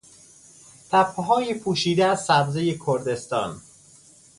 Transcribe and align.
تپههای 0.89 1.53
پوشیده 1.53 2.05
از 2.05 2.25
سبزهی 2.25 2.79
کردستان 2.87 3.61